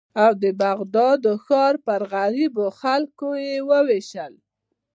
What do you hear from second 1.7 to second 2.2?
پر